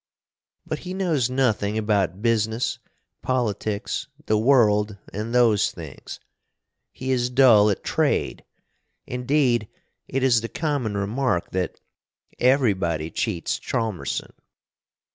But 0.65 0.79
he 0.79 0.95
knows 0.95 1.29
nothing 1.29 1.77
about 1.77 2.23
business, 2.23 2.79
politics, 3.21 4.07
the 4.25 4.35
world, 4.35 4.97
and 5.13 5.31
those 5.31 5.69
things. 5.69 6.19
He 6.91 7.11
is 7.11 7.29
dull 7.29 7.69
at 7.69 7.83
trade 7.83 8.43
indeed, 9.05 9.67
it 10.07 10.23
is 10.23 10.41
the 10.41 10.49
common 10.49 10.97
remark 10.97 11.51
that 11.51 11.79
"Everybody 12.39 13.11
cheats 13.11 13.59
Chalmerson." 13.59 14.31